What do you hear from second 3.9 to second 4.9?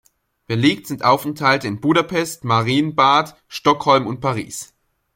und Paris.